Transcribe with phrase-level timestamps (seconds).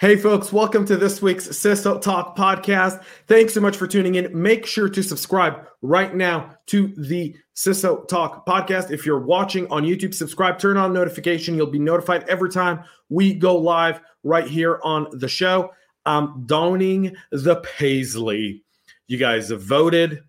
[0.00, 3.02] Hey, folks, welcome to this week's CISO Talk podcast.
[3.26, 4.30] Thanks so much for tuning in.
[4.32, 8.92] Make sure to subscribe right now to the CISO Talk podcast.
[8.92, 11.56] If you're watching on YouTube, subscribe, turn on notification.
[11.56, 15.72] You'll be notified every time we go live right here on the show.
[16.06, 18.62] I'm donning the Paisley.
[19.08, 20.22] You guys have voted.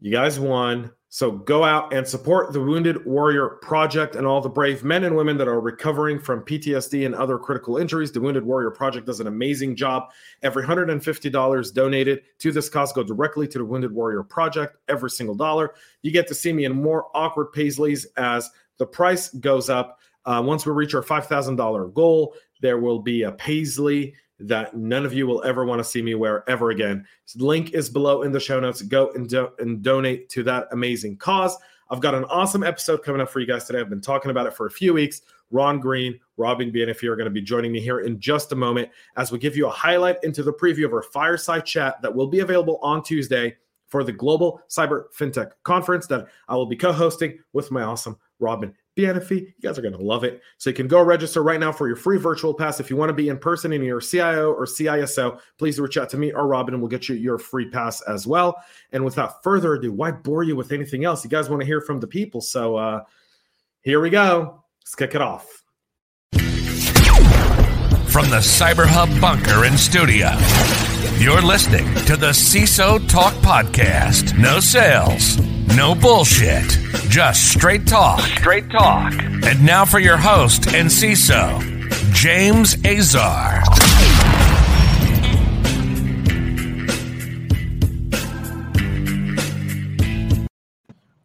[0.00, 0.90] You guys won.
[1.14, 5.14] So go out and support the Wounded Warrior Project and all the brave men and
[5.14, 8.10] women that are recovering from PTSD and other critical injuries.
[8.10, 10.04] The Wounded Warrior Project does an amazing job.
[10.42, 14.78] Every $150 donated to this cause go directly to the Wounded Warrior Project.
[14.88, 15.74] Every single dollar.
[16.00, 19.98] You get to see me in more awkward Paisleys as the price goes up.
[20.24, 24.14] Uh, once we reach our $5,000 goal, there will be a Paisley
[24.48, 27.06] that none of you will ever want to see me wear ever again.
[27.36, 28.82] Link is below in the show notes.
[28.82, 31.56] Go and, do- and donate to that amazing cause.
[31.90, 33.80] I've got an awesome episode coming up for you guys today.
[33.80, 35.22] I've been talking about it for a few weeks.
[35.50, 38.88] Ron Green, Robin Bienfait are going to be joining me here in just a moment
[39.16, 42.26] as we give you a highlight into the preview of our fireside chat that will
[42.26, 43.56] be available on Tuesday
[43.88, 48.16] for the Global Cyber FinTech Conference that I will be co hosting with my awesome
[48.40, 49.54] Robin Bienfait.
[49.56, 50.42] You guys are going to love it.
[50.58, 52.78] So you can go register right now for your free virtual pass.
[52.80, 55.96] If you want to be in person and you're a CIO or CISO, please reach
[55.96, 58.62] out to me or Robin and we'll get you your free pass as well.
[58.92, 61.24] And without further ado, why bore you with anything else?
[61.24, 62.40] You guys want to hear from the people.
[62.40, 63.04] So uh,
[63.80, 64.62] here we go.
[64.82, 65.62] Let's kick it off.
[68.12, 70.28] From the Cyber Hub bunker and studio,
[71.22, 74.36] you're listening to the CISO Talk Podcast.
[74.36, 75.38] No sales,
[75.76, 76.68] no bullshit,
[77.08, 78.18] just straight talk.
[78.18, 79.12] Straight talk.
[79.22, 81.62] And now for your host and CISO,
[82.12, 83.62] James Azar.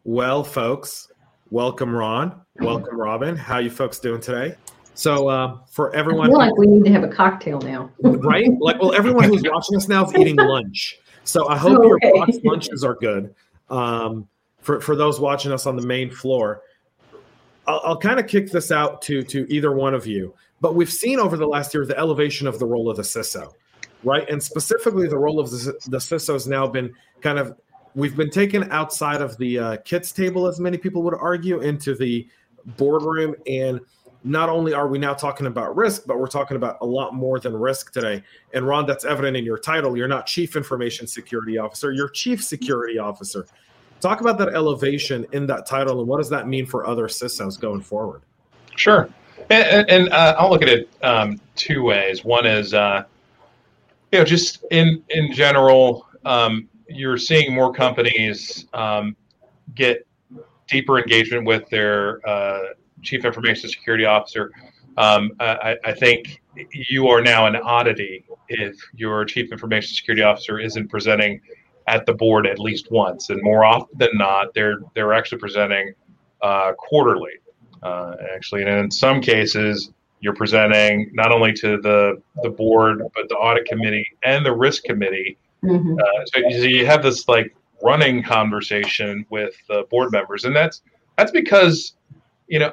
[0.04, 1.10] Well, folks,
[1.50, 3.34] welcome Ron, welcome Robin.
[3.34, 4.54] How you folks doing today?
[4.98, 7.88] So uh, for everyone, I feel like we need to have a cocktail now.
[8.02, 8.50] right?
[8.58, 10.98] Like, well, everyone who's watching us now is eating lunch.
[11.22, 11.86] So I hope Okay.
[11.86, 13.32] your box lunches are good.
[13.70, 14.26] Um,
[14.60, 16.62] for for those watching us on the main floor,
[17.68, 20.34] I'll, I'll kind of kick this out to to either one of you.
[20.60, 23.52] But we've seen over the last year the elevation of the role of the CISO,
[24.02, 24.28] right?
[24.28, 27.56] And specifically, the role of the, the CISO has now been kind of
[27.94, 31.94] we've been taken outside of the uh, kits table, as many people would argue, into
[31.94, 32.28] the
[32.76, 33.80] boardroom and
[34.24, 37.38] not only are we now talking about risk, but we're talking about a lot more
[37.38, 38.22] than risk today.
[38.52, 39.96] And Ron, that's evident in your title.
[39.96, 43.46] You're not chief information security officer, you're chief security officer.
[44.00, 47.58] Talk about that elevation in that title and what does that mean for other CISOs
[47.58, 48.22] going forward?
[48.76, 49.08] Sure.
[49.50, 52.24] And, and, uh, I'll look at it um, two ways.
[52.24, 53.04] One is, uh,
[54.12, 59.16] you know, just in in general, um, you're seeing more companies um,
[59.74, 60.06] get
[60.66, 62.60] deeper engagement with their uh,
[63.02, 64.50] chief information security officer.
[64.96, 66.42] Um, I, I think
[66.72, 71.40] you are now an oddity if your chief information security officer isn't presenting
[71.86, 75.92] at the board at least once, and more often than not, they're they're actually presenting
[76.42, 77.32] uh, quarterly
[77.82, 78.62] uh, actually.
[78.62, 83.66] And in some cases, you're presenting not only to the the board, but the audit
[83.66, 85.38] committee and the risk committee.
[85.62, 85.98] Mhm.
[86.00, 90.54] Uh, so, you- so you have this like running conversation with the board members, and
[90.56, 90.82] that's
[91.16, 91.94] that's because
[92.48, 92.72] you know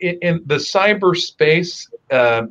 [0.00, 2.46] in, in the cyberspace, uh,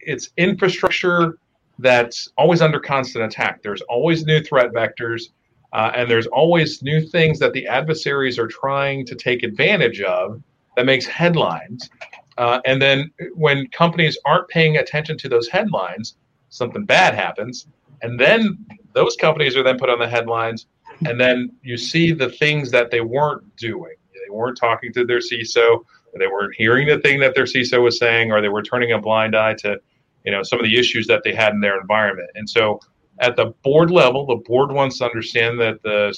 [0.00, 1.38] it's infrastructure
[1.78, 3.62] that's always under constant attack.
[3.62, 5.30] There's always new threat vectors.
[5.72, 10.40] Uh, and there's always new things that the adversaries are trying to take advantage of
[10.76, 11.90] that makes headlines.
[12.38, 16.16] Uh, and then when companies aren't paying attention to those headlines,
[16.50, 17.66] something bad happens.
[18.02, 20.66] And then those companies are then put on the headlines.
[21.04, 23.96] And then you see the things that they weren't doing.
[24.26, 25.84] They weren't talking to their CISO,
[26.18, 28.98] they weren't hearing the thing that their CISO was saying, or they were turning a
[28.98, 29.78] blind eye to,
[30.24, 32.30] you know, some of the issues that they had in their environment.
[32.34, 32.80] And so
[33.20, 36.14] at the board level, the board wants to understand that the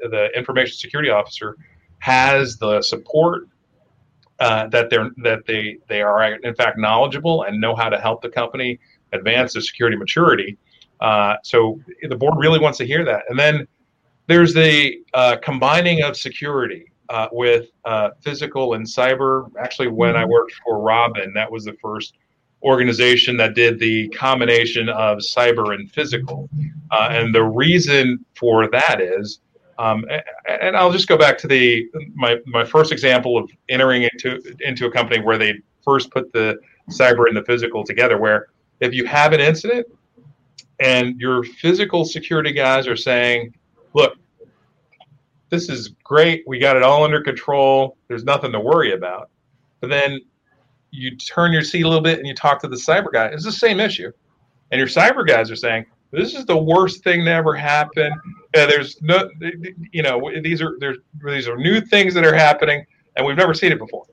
[0.00, 1.56] the information security officer
[1.98, 3.48] has the support
[4.40, 8.20] uh, that they're that they they are in fact knowledgeable and know how to help
[8.20, 8.78] the company
[9.12, 10.58] advance the security maturity.
[11.00, 13.22] Uh, so the board really wants to hear that.
[13.28, 13.66] And then
[14.26, 19.50] there's the uh, combining of security uh, with uh, physical and cyber.
[19.58, 20.32] Actually, when I mm-hmm.
[20.32, 22.16] worked for Robin, that was the first
[22.62, 26.48] organization that did the combination of cyber and physical.
[26.90, 29.40] Uh, and the reason for that is
[29.78, 30.04] um,
[30.48, 34.86] and I'll just go back to the my my first example of entering into into
[34.86, 35.54] a company where they
[35.84, 36.58] first put the
[36.90, 38.18] cyber and the physical together.
[38.18, 38.48] Where
[38.80, 39.86] if you have an incident
[40.80, 43.54] and your physical security guys are saying,
[43.94, 44.16] "Look,
[45.50, 46.44] this is great.
[46.46, 47.96] We got it all under control.
[48.08, 49.30] There's nothing to worry about,"
[49.80, 50.20] but then
[50.90, 53.26] you turn your seat a little bit and you talk to the cyber guy.
[53.26, 54.12] It's the same issue,
[54.70, 58.12] and your cyber guys are saying, this is the worst thing to ever happen.
[58.56, 59.28] Uh, there's no,
[59.92, 62.86] you know, these are there's these are new things that are happening,
[63.16, 64.06] and we've never seen it before.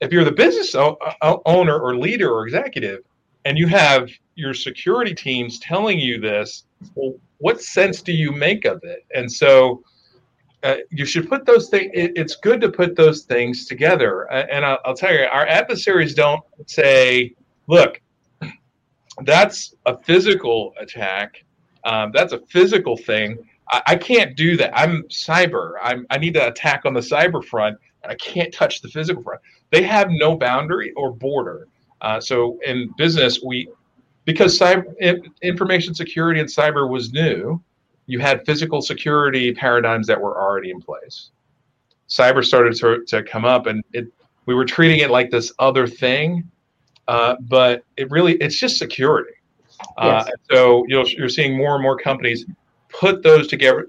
[0.00, 3.00] If you're the business owner or leader or executive,
[3.44, 8.64] and you have your security teams telling you this, well, what sense do you make
[8.64, 9.04] of it?
[9.14, 9.82] And so.
[10.62, 11.90] Uh, you should put those things.
[11.94, 14.30] It, it's good to put those things together.
[14.32, 17.34] Uh, and I'll, I'll tell you, our adversaries don't say,
[17.68, 18.00] "Look,
[19.24, 21.44] that's a physical attack.
[21.84, 23.38] Um, that's a physical thing.
[23.70, 24.76] I, I, can't do that.
[24.76, 25.74] I'm cyber.
[25.82, 27.78] I'm, I need to attack on the cyber front.
[28.02, 29.40] And I can't touch the physical front.
[29.70, 31.68] They have no boundary or border.
[32.00, 33.68] Uh, so in business, we
[34.24, 34.84] because cyber
[35.42, 37.60] information security and cyber was new,
[38.08, 41.30] you had physical security paradigms that were already in place.
[42.08, 44.08] Cyber started to, to come up, and it
[44.46, 46.50] we were treating it like this other thing
[47.08, 49.32] uh, but it really it's just security.
[49.96, 50.34] Uh, yes.
[50.50, 52.44] so you know, you're seeing more and more companies
[52.90, 53.86] put those together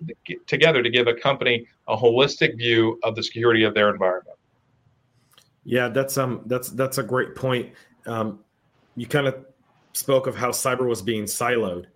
[0.48, 4.38] together to give a company a holistic view of the security of their environment.
[5.66, 7.74] Yeah, that's um that's that's a great point.
[8.06, 8.40] Um,
[8.96, 9.46] you kind of
[9.94, 11.88] spoke of how cyber was being siloed,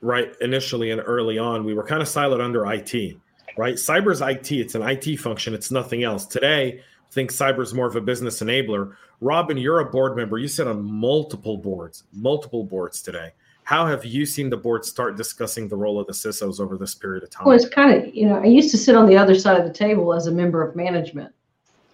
[0.00, 0.34] right?
[0.40, 3.16] Initially and early on, we were kind of siloed under IT,
[3.56, 3.74] right?
[3.74, 6.26] Cyber's IT; it's an IT function; it's nothing else.
[6.26, 8.94] Today, I think cyber's more of a business enabler.
[9.20, 10.38] Robin, you're a board member.
[10.38, 13.32] You sit on multiple boards, multiple boards today.
[13.64, 16.94] How have you seen the board start discussing the role of the CISOs over this
[16.94, 17.46] period of time?
[17.46, 19.66] Well, it's kind of, you know, I used to sit on the other side of
[19.66, 21.32] the table as a member of management.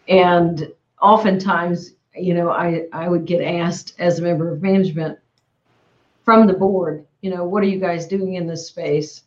[0.08, 0.72] And
[1.02, 5.18] oftentimes, you know, I, I would get asked as a member of management
[6.24, 9.22] from the board, you know, what are you guys doing in this space?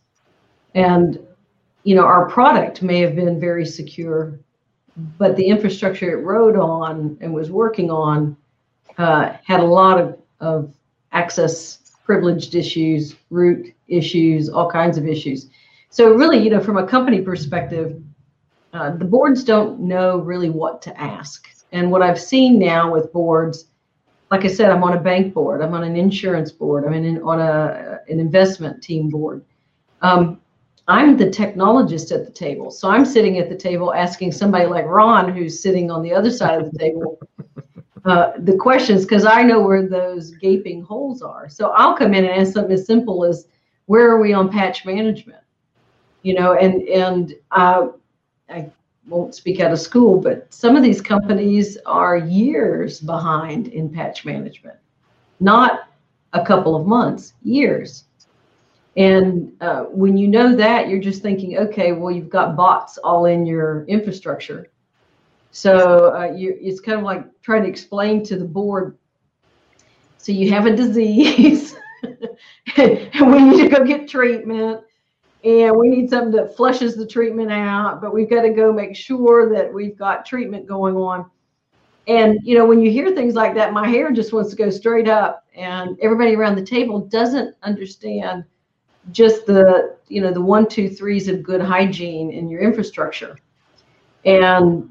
[0.75, 1.19] And,
[1.83, 4.39] you know, our product may have been very secure
[5.17, 8.35] but the infrastructure it rode on and was working on
[8.97, 10.73] uh, had a lot of, of
[11.11, 15.49] access privileged issues, root issues, all kinds of issues.
[15.89, 18.01] So really, you know, from a company perspective,
[18.73, 21.47] uh, the boards don't know really what to ask.
[21.71, 23.65] And what I've seen now with boards,
[24.31, 27.21] like I said, I'm on a bank board, I'm on an insurance board, I'm in,
[27.23, 29.43] on a an investment team board.
[30.01, 30.39] Um,
[30.87, 32.71] I'm the technologist at the table.
[32.71, 36.31] So I'm sitting at the table asking somebody like Ron, who's sitting on the other
[36.31, 37.19] side of the table,
[38.05, 41.47] uh, the questions because I know where those gaping holes are.
[41.49, 43.47] So I'll come in and ask something as simple as,
[43.85, 45.43] "Where are we on patch management?"
[46.23, 47.89] You know, and and uh,
[48.49, 48.71] I
[49.07, 54.25] won't speak out of school, but some of these companies are years behind in patch
[54.25, 54.77] management,
[55.39, 55.89] not
[56.33, 58.05] a couple of months, years.
[58.97, 63.25] And uh, when you know that, you're just thinking, okay, well, you've got bots all
[63.25, 64.69] in your infrastructure.
[65.51, 68.97] So uh, you, it's kind of like trying to explain to the board.
[70.17, 74.81] So you have a disease, and we need to go get treatment,
[75.43, 78.01] and we need something that flushes the treatment out.
[78.01, 81.29] But we've got to go make sure that we've got treatment going on.
[82.07, 84.69] And you know, when you hear things like that, my hair just wants to go
[84.69, 88.43] straight up, and everybody around the table doesn't understand
[89.11, 93.37] just the you know the one two threes of good hygiene in your infrastructure
[94.25, 94.89] and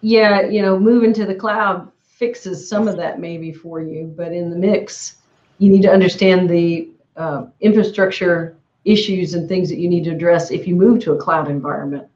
[0.00, 4.32] yeah you know moving to the cloud fixes some of that maybe for you but
[4.32, 5.16] in the mix
[5.58, 10.50] you need to understand the uh, infrastructure issues and things that you need to address
[10.50, 12.06] if you move to a cloud environment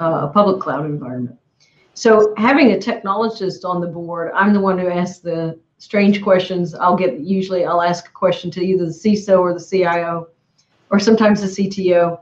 [0.00, 1.36] uh, a public cloud environment
[1.94, 6.74] So having a technologist on the board, I'm the one who asks the strange questions.
[6.74, 10.28] I'll get usually I'll ask a question to either the CISO or the CIO,
[10.90, 12.20] or sometimes the CTO,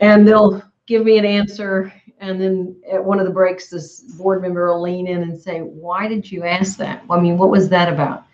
[0.00, 1.92] and they'll give me an answer.
[2.20, 5.60] And then at one of the breaks, this board member will lean in and say,
[5.60, 7.04] "Why did you ask that?
[7.10, 8.24] I mean, what was that about?"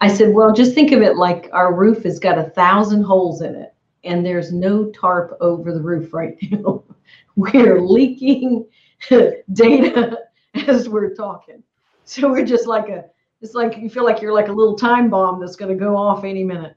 [0.00, 3.40] I said, "Well, just think of it like our roof has got a thousand holes
[3.42, 3.71] in it,
[4.04, 6.84] and there's no tarp over the roof right now.
[7.36, 8.66] We're leaking."
[9.52, 10.18] data
[10.66, 11.62] as we're talking.
[12.04, 13.04] So we're just like a,
[13.40, 15.96] it's like you feel like you're like a little time bomb that's going to go
[15.96, 16.76] off any minute.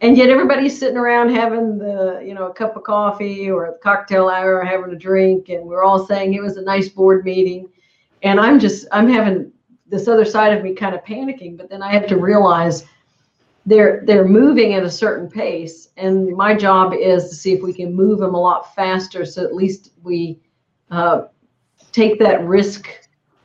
[0.00, 3.78] And yet everybody's sitting around having the, you know, a cup of coffee or a
[3.78, 7.24] cocktail hour, or having a drink, and we're all saying it was a nice board
[7.24, 7.68] meeting.
[8.22, 9.50] And I'm just, I'm having
[9.88, 12.84] this other side of me kind of panicking, but then I have to realize
[13.68, 17.74] they're they're moving at a certain pace, and my job is to see if we
[17.74, 20.40] can move them a lot faster, so at least we
[20.90, 21.24] uh,
[21.92, 22.88] take that risk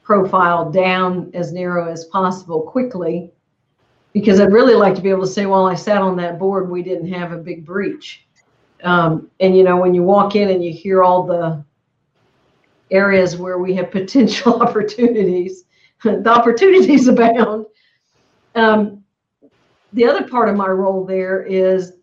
[0.01, 3.31] profile down as narrow as possible quickly
[4.13, 6.69] because I'd really like to be able to say, well, I sat on that board,
[6.69, 8.25] we didn't have a big breach.
[8.83, 11.65] Um, and you know, when you walk in and you hear all the
[12.91, 15.65] areas where we have potential opportunities,
[16.03, 17.65] the opportunities abound.
[18.55, 19.02] Um,
[19.93, 21.93] the other part of my role there is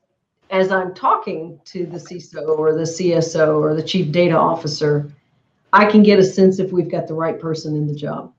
[0.50, 5.12] as I'm talking to the CISO or the CSO or the chief data officer,
[5.72, 8.32] I can get a sense if we've got the right person in the job.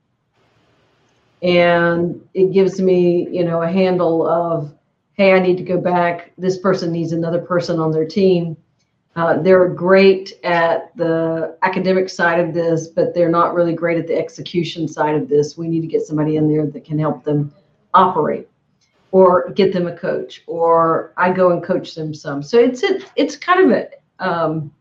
[1.42, 4.74] And it gives me, you know, a handle of,
[5.14, 6.32] hey, I need to go back.
[6.36, 8.56] This person needs another person on their team.
[9.16, 14.06] Uh, they're great at the academic side of this, but they're not really great at
[14.06, 15.56] the execution side of this.
[15.56, 17.52] We need to get somebody in there that can help them
[17.94, 18.48] operate
[19.12, 22.42] or get them a coach or I go and coach them some.
[22.42, 23.88] So it's it, it's kind of a
[24.18, 24.72] um,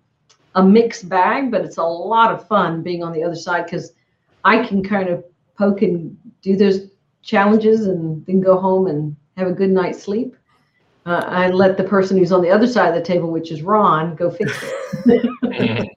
[0.55, 3.93] a mixed bag, but it's a lot of fun being on the other side because
[4.43, 5.23] I can kind of
[5.57, 6.89] poke and do those
[7.21, 10.35] challenges and then go home and have a good night's sleep.
[11.05, 13.63] Uh, I let the person who's on the other side of the table, which is
[13.63, 14.51] Ron, go fix
[15.05, 15.29] it.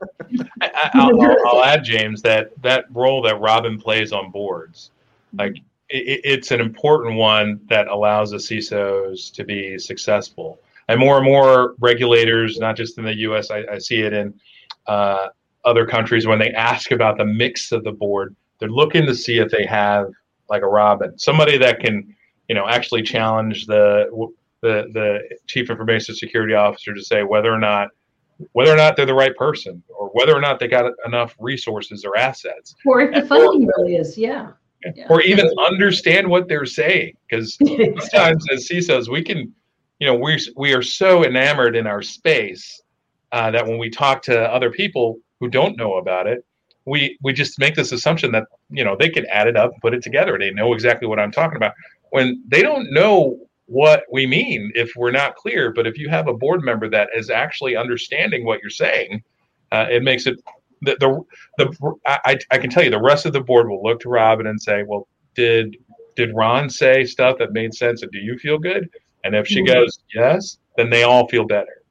[0.61, 4.91] I, will add, James, that that role that Robin plays on boards,
[5.37, 5.57] like
[5.95, 11.25] it, it's an important one that allows the CISOs to be successful and more and
[11.25, 14.35] more regulators, not just in the U.S., I, I see it in
[14.87, 15.29] uh,
[15.65, 19.39] other countries when they ask about the mix of the board, they're looking to see
[19.39, 20.09] if they have
[20.51, 22.15] like a Robin, somebody that can,
[22.49, 24.07] you know, actually challenge the
[24.61, 27.89] the the chief information security officer to say whether or not
[28.53, 32.05] whether or not they're the right person or whether or not they got enough resources
[32.05, 32.75] or assets.
[32.85, 34.51] Or if the funding really is, yeah.
[34.95, 35.07] Yeah.
[35.09, 37.17] Or even understand what they're saying.
[37.29, 37.57] Because
[38.11, 39.53] sometimes as CISOs, we can
[39.99, 42.83] you know we we are so enamored in our space
[43.33, 46.45] uh, that when we talk to other people who don't know about it,
[46.85, 49.81] we we just make this assumption that you know they can add it up and
[49.81, 50.39] put it together.
[50.39, 51.73] They know exactly what I'm talking about
[52.11, 55.73] when they don't know what we mean if we're not clear.
[55.73, 59.23] But if you have a board member that is actually understanding what you're saying,
[59.73, 60.39] uh, it makes it
[60.85, 61.25] the the,
[61.59, 64.47] the I, I can tell you the rest of the board will look to Robin
[64.47, 65.77] and say, well, did
[66.17, 68.89] did Ron say stuff that made sense and do you feel good?
[69.25, 69.75] And if she mm-hmm.
[69.75, 71.83] goes yes, then they all feel better.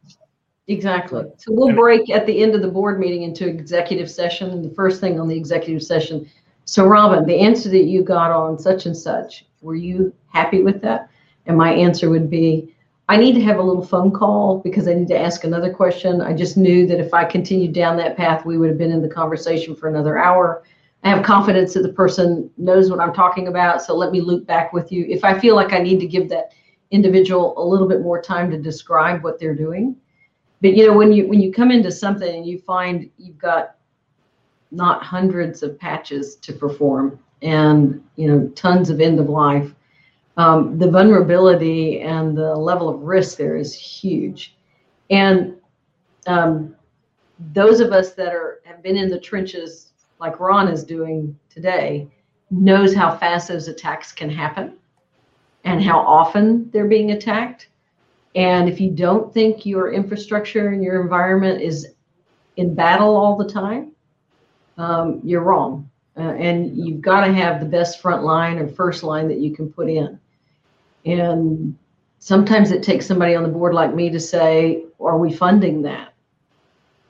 [0.68, 1.26] Exactly.
[1.38, 4.52] So we'll break at the end of the board meeting into executive session.
[4.52, 6.30] And the first thing on the executive session.
[6.66, 10.82] So, Robin, the answer that you got on such and such, were you happy with
[10.82, 11.10] that?
[11.46, 12.74] And my answer would be,
[13.14, 16.20] I need to have a little phone call because I need to ask another question.
[16.20, 19.04] I just knew that if I continued down that path, we would have been in
[19.04, 20.64] the conversation for another hour.
[21.04, 23.84] I have confidence that the person knows what I'm talking about.
[23.84, 25.06] So let me loop back with you.
[25.08, 26.54] If I feel like I need to give that
[26.90, 29.96] individual a little bit more time to describe what they're doing.
[30.64, 33.76] But you know, when you when you come into something and you find you've got
[34.72, 39.72] not hundreds of patches to perform and you know tons of end of life,
[40.38, 44.56] um, the vulnerability and the level of risk there is huge.
[45.10, 45.56] And
[46.28, 46.76] um,
[47.54, 52.08] those of us that are have been in the trenches like Ron is doing today
[52.50, 54.78] knows how fast those attacks can happen
[55.64, 57.68] and how often they're being attacked.
[58.36, 61.88] And if you don't think your infrastructure and your environment is
[62.58, 63.92] in battle all the time,
[64.78, 65.90] um, you're wrong.
[66.16, 69.56] Uh, and you've got to have the best front line or first line that you
[69.56, 70.20] can put in.
[71.06, 71.78] And
[72.20, 76.14] sometimes it takes somebody on the board like me to say, are we funding that?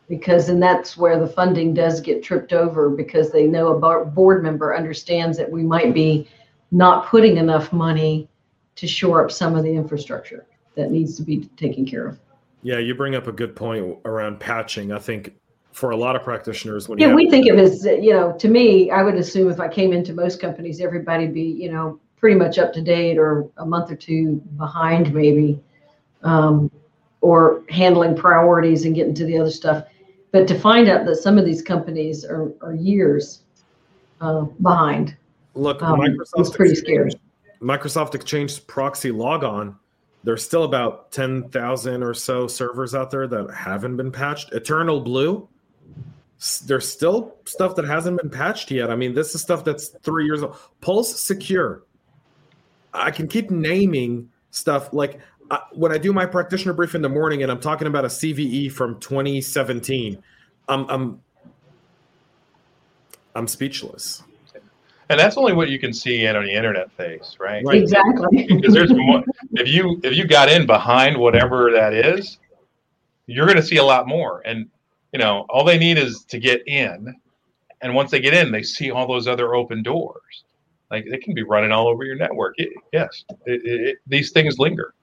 [0.10, 4.44] Because then that's where the funding does get tripped over because they know a board
[4.44, 6.28] member understands that we might be
[6.72, 8.28] not putting enough money
[8.76, 10.46] to shore up some of the infrastructure
[10.76, 12.20] that needs to be taken care of.
[12.64, 14.92] Yeah, you bring up a good point around patching.
[14.92, 15.34] I think
[15.74, 16.88] for a lot of practitioners.
[16.88, 18.32] When yeah, you we think of it as you know.
[18.38, 22.00] To me, I would assume if I came into most companies, everybody be you know
[22.24, 25.62] pretty much up to date or a month or two behind, maybe,
[26.22, 26.72] um,
[27.20, 29.84] or handling priorities and getting to the other stuff.
[30.32, 33.44] But to find out that some of these companies are, are years
[34.22, 35.18] uh, behind,
[35.54, 37.12] look, um, Microsoft pretty scary.
[37.62, 39.76] Microsoft Exchange proxy logon.
[40.24, 44.54] There's still about ten thousand or so servers out there that haven't been patched.
[44.54, 45.50] Eternal Blue,
[46.68, 48.90] there's still stuff that hasn't been patched yet.
[48.90, 50.56] I mean, this is stuff that's three years old.
[50.80, 51.84] Pulse Secure.
[52.94, 55.20] I can keep naming stuff like
[55.52, 58.10] uh, when I do my practitioner brief in the morning and I'm talking about a
[58.10, 60.22] CVE from 2017.
[60.68, 61.22] I'm I'm
[63.36, 64.24] I'm speechless.
[65.10, 67.64] And that's only what you can see in on the internet face, right?
[67.66, 67.82] Right.
[67.82, 68.48] Exactly.
[68.56, 69.24] Because there's more.
[69.52, 72.38] If you if you got in behind whatever that is,
[73.28, 74.42] you're going to see a lot more.
[74.46, 74.70] And
[75.12, 77.14] you know, all they need is to get in,
[77.82, 80.44] and once they get in, they see all those other open doors.
[80.94, 82.54] Like they can be running all over your network.
[82.58, 84.94] It- yes, it, it, it, these things linger.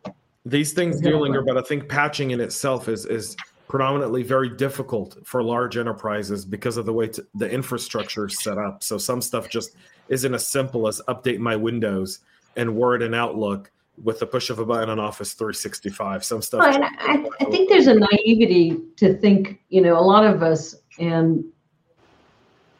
[0.46, 3.36] These things do linger, but I think patching in itself is is
[3.68, 8.56] predominantly very difficult for large enterprises because of the way t- the infrastructure is set
[8.56, 8.82] up.
[8.82, 9.76] So some stuff just
[10.08, 12.20] isn't as simple as update my Windows
[12.56, 13.70] and Word and Outlook
[14.02, 16.24] with the push of a button on Office 365.
[16.24, 16.60] Some stuff.
[16.60, 20.42] Well, and I, I think there's a naivety to think, you know, a lot of
[20.42, 21.44] us and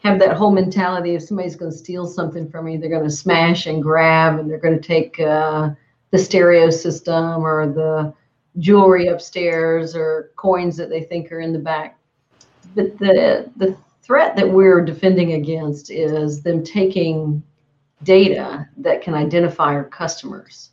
[0.03, 3.11] have that whole mentality if somebody's going to steal something from me, they're going to
[3.11, 5.71] smash and grab and they're going to take uh,
[6.11, 8.13] the stereo system or the
[8.59, 11.99] jewelry upstairs or coins that they think are in the back.
[12.75, 17.43] But the the threat that we're defending against is them taking
[18.03, 20.71] data that can identify our customers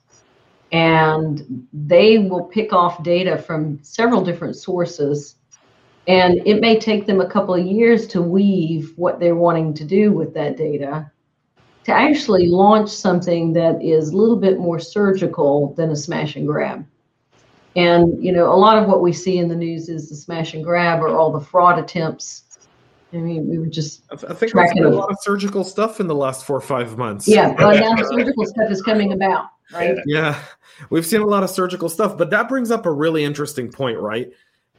[0.72, 5.36] and they will pick off data from several different sources
[6.08, 9.84] and it may take them a couple of years to weave what they're wanting to
[9.84, 11.10] do with that data
[11.84, 16.48] to actually launch something that is a little bit more surgical than a smash and
[16.48, 16.86] grab
[17.76, 20.54] and you know a lot of what we see in the news is the smash
[20.54, 22.44] and grab or all the fraud attempts
[23.14, 26.00] i mean we were just I think there's tracking been a lot of surgical stuff
[26.00, 27.28] in the last four or five months.
[27.28, 30.42] yeah but now the surgical stuff is coming about right Yeah,
[30.90, 34.00] we've seen a lot of surgical stuff, but that brings up a really interesting point,
[34.00, 34.32] right?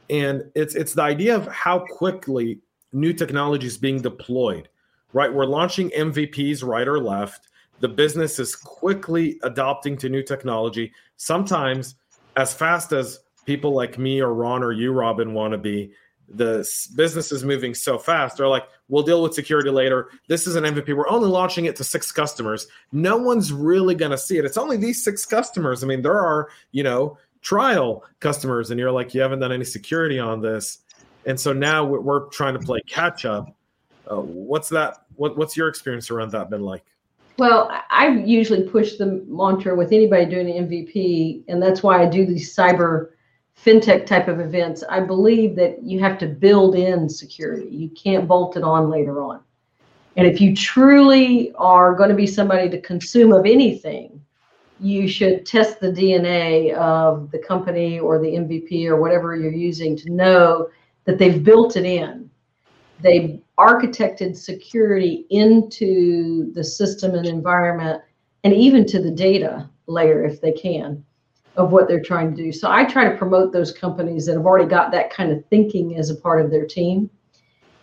[0.09, 2.59] And it's it's the idea of how quickly
[2.91, 4.69] new technology is being deployed,
[5.13, 5.31] right?
[5.31, 7.49] We're launching MVPs right or left.
[7.79, 11.95] The business is quickly adopting to new technology, sometimes
[12.35, 15.91] as fast as people like me or Ron or you, Robin, want to be.
[16.31, 18.37] The business is moving so fast.
[18.37, 20.09] They're like, we'll deal with security later.
[20.27, 20.95] This is an MVP.
[20.95, 24.45] We're only launching it to six customers no one's really going to see it.
[24.45, 25.83] It's only these six customers.
[25.83, 29.65] I mean, there are, you know, trial customers, and you're like, you haven't done any
[29.65, 30.79] security on this.
[31.25, 33.55] And so now we're, trying to play catch up.
[34.09, 35.05] Uh, what's that?
[35.15, 36.83] What, what's your experience around that been like?
[37.37, 42.01] Well, I- I usually push the mantra with anybody doing an MVP, and that's why
[42.01, 43.09] I do these cyber
[43.65, 44.83] fintech type of events.
[44.89, 47.67] I believe that you have to build in security.
[47.69, 49.41] You can't bolt it on later on.
[50.15, 54.21] And if you truly are going to be somebody to consume of anything,
[54.79, 59.97] you should test the DNA of the company or the MVP or whatever you're using
[59.97, 60.69] to know
[61.05, 62.29] that they've built it in.
[63.01, 68.01] They architected security into the system and environment
[68.43, 71.03] and even to the data layer if they can
[71.57, 72.51] of what they're trying to do.
[72.51, 75.97] So I try to promote those companies that have already got that kind of thinking
[75.97, 77.09] as a part of their team.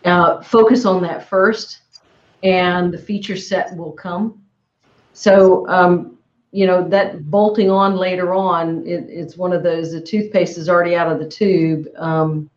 [0.04, 1.80] Uh, focus on that first,
[2.42, 4.40] and the feature set will come.
[5.12, 6.15] So, um,
[6.56, 10.70] you know, that bolting on later on, it, it's one of those, the toothpaste is
[10.70, 12.48] already out of the tube, um,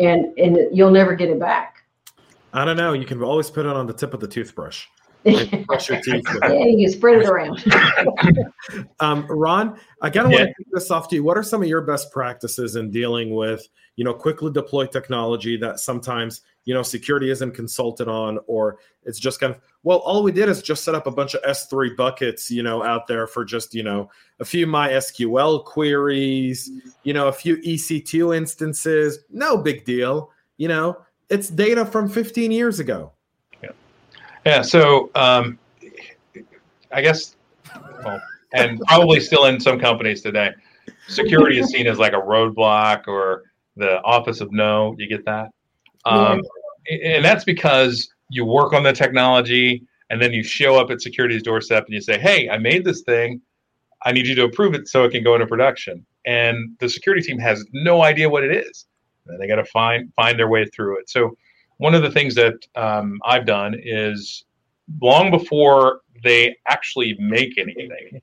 [0.00, 1.84] and, and you'll never get it back.
[2.52, 2.92] I don't know.
[2.92, 4.86] You can always put it on the tip of the toothbrush.
[5.24, 6.24] And brush your teeth.
[6.42, 7.64] Yeah, you spread it around.
[9.00, 11.24] Um, Ron, I kind of want to kick this off to you.
[11.24, 15.56] What are some of your best practices in dealing with, you know, quickly deploy technology
[15.56, 20.22] that sometimes, you know, security isn't consulted on, or it's just kind of, well, all
[20.22, 23.26] we did is just set up a bunch of S3 buckets, you know, out there
[23.26, 26.70] for just, you know, a few MySQL queries,
[27.02, 29.20] you know, a few EC2 instances.
[29.30, 30.30] No big deal.
[30.58, 30.98] You know,
[31.30, 33.12] it's data from 15 years ago.
[34.44, 34.62] Yeah.
[34.62, 35.58] So um,
[36.92, 37.36] I guess,
[38.04, 38.20] well,
[38.52, 40.52] and probably still in some companies today,
[41.08, 43.44] security is seen as like a roadblock or
[43.76, 44.94] the office of no.
[44.98, 45.50] You get that?
[46.04, 46.40] Um,
[46.90, 51.42] And that's because you work on the technology and then you show up at security's
[51.42, 53.40] doorstep and you say, hey, I made this thing.
[54.04, 56.04] I need you to approve it so it can go into production.
[56.26, 58.86] And the security team has no idea what it is.
[59.26, 61.10] And they got to find find their way through it.
[61.10, 61.36] So
[61.80, 64.44] one of the things that um, I've done is
[65.00, 68.20] long before they actually make anything,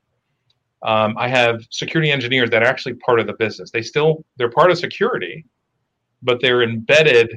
[0.84, 3.72] um, I have security engineers that are actually part of the business.
[3.72, 5.44] They still they're part of security,
[6.22, 7.34] but they're embedded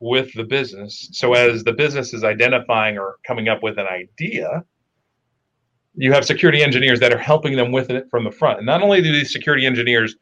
[0.00, 1.08] with the business.
[1.12, 4.62] So as the business is identifying or coming up with an idea,
[5.94, 8.58] you have security engineers that are helping them with it from the front.
[8.58, 10.14] And not only do these security engineers,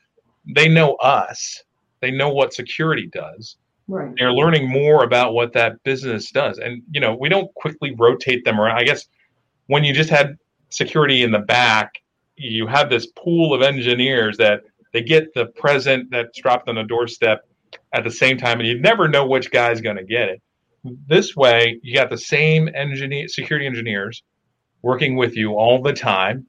[0.55, 1.64] they know us,
[2.00, 3.57] they know what security does.
[3.92, 4.14] Right.
[4.16, 6.59] They're learning more about what that business does.
[6.59, 8.78] And you know, we don't quickly rotate them around.
[8.78, 9.07] I guess
[9.66, 10.38] when you just had
[10.70, 11.92] security in the back,
[12.37, 14.62] you have this pool of engineers that
[14.94, 17.46] they get the present that's dropped on the doorstep
[17.92, 20.42] at the same time, and you never know which guy's going to get it.
[21.07, 24.22] This way, you got the same engineer, security engineers
[24.81, 26.46] working with you all the time.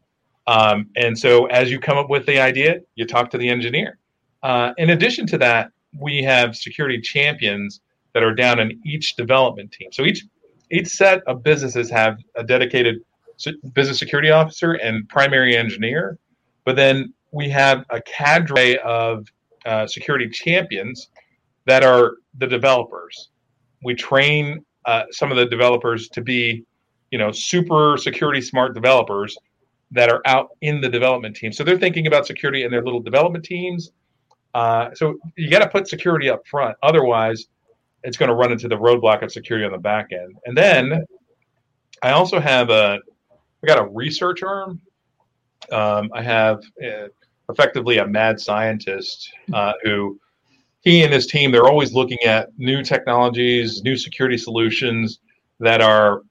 [0.48, 4.00] Um, and so, as you come up with the idea, you talk to the engineer.
[4.44, 7.82] Uh, in addition to that, we have security champions
[8.14, 9.92] that are down in each development team.
[9.92, 10.26] So each
[10.72, 12.98] each set of businesses have a dedicated
[13.74, 16.18] business security officer and primary engineer,
[16.66, 19.28] but then we have a cadre of
[19.66, 21.10] uh, security champions
[21.66, 23.30] that are the developers.
[23.84, 26.64] We train uh, some of the developers to be,
[27.12, 29.38] you know, super security smart developers
[29.92, 31.52] that are out in the development team.
[31.52, 33.92] So they're thinking about security in their little development teams.
[34.54, 36.78] Uh, so you got to put security up front.
[36.84, 37.48] Otherwise,
[38.04, 40.36] it's going to run into the roadblock of security on the back end.
[40.46, 41.06] And then
[42.02, 43.00] I also have a,
[43.64, 44.82] I got a research arm.
[45.72, 47.08] Um, I have uh,
[47.50, 50.20] effectively a mad scientist uh, who
[50.82, 55.20] he and his team they're always looking at new technologies new security solutions
[55.60, 56.22] that are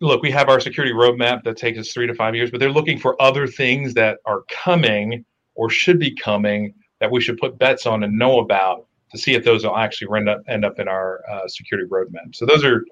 [0.00, 2.70] look we have our security roadmap that takes us three to five years but they're
[2.70, 7.58] looking for other things that are coming or should be coming that we should put
[7.58, 10.78] bets on and know about to see if those will actually end up end up
[10.78, 12.84] in our uh, security roadmap so those are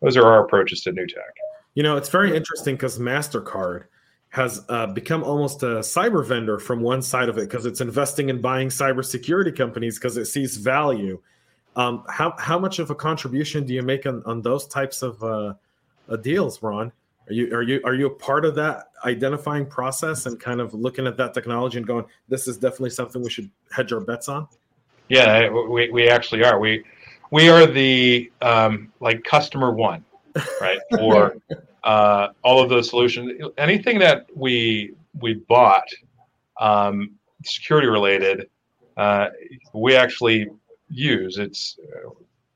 [0.00, 1.34] those are our approaches to new tech
[1.74, 3.84] you know it's very interesting because mastercard
[4.30, 8.28] has uh, become almost a cyber vendor from one side of it because it's investing
[8.28, 11.18] in buying cybersecurity companies because it sees value.
[11.76, 15.22] Um, how how much of a contribution do you make on, on those types of
[15.22, 15.54] uh,
[16.08, 16.92] uh, deals, Ron?
[17.28, 20.72] Are you are you are you a part of that identifying process and kind of
[20.72, 24.28] looking at that technology and going, this is definitely something we should hedge our bets
[24.28, 24.48] on?
[25.08, 26.58] Yeah, we, we actually are.
[26.58, 26.84] We
[27.30, 30.04] we are the um, like customer one,
[30.60, 30.78] right?
[31.00, 31.36] Or
[31.84, 33.42] uh, all of those solutions.
[33.58, 35.88] Anything that we we bought,
[36.60, 37.10] um,
[37.44, 38.48] security related,
[38.96, 39.28] uh,
[39.74, 40.46] we actually
[40.88, 41.38] use.
[41.38, 42.10] It's uh,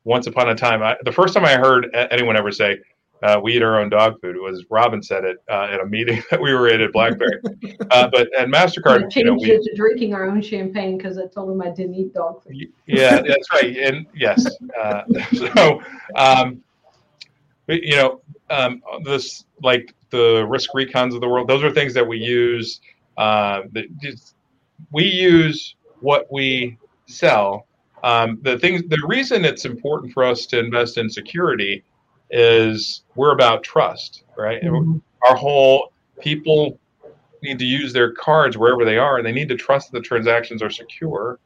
[0.04, 0.82] once upon a time.
[0.82, 2.78] I, the first time I heard anyone ever say,
[3.22, 6.22] uh, "We eat our own dog food," was Robin said it uh, at a meeting
[6.30, 7.40] that we were in at BlackBerry.
[7.90, 11.18] Uh, but at Mastercard, changed you know, we, it to drinking our own champagne because
[11.18, 12.68] I told him I didn't eat dog food.
[12.86, 13.76] yeah, that's right.
[13.76, 14.46] And yes,
[15.34, 15.80] so.
[16.16, 16.62] Um,
[17.68, 21.48] you know, um, this like the RiskRecons of the world.
[21.48, 22.80] Those are things that we use.
[23.16, 23.84] Uh, that
[24.90, 27.66] we use what we sell.
[28.02, 31.84] Um, the things, the reason it's important for us to invest in security
[32.32, 34.62] is we're about trust, right?
[34.62, 34.98] Mm-hmm.
[35.28, 36.78] Our whole people
[37.42, 40.04] need to use their cards wherever they are, and they need to trust that the
[40.04, 41.38] transactions are secure.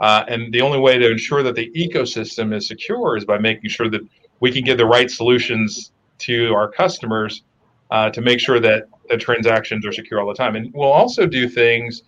[0.00, 3.68] Uh, and the only way to ensure that the ecosystem is secure is by making
[3.68, 4.00] sure that
[4.40, 7.42] we can give the right solutions to our customers
[7.90, 10.54] uh, to make sure that the transactions are secure all the time.
[10.54, 12.02] And we'll also do things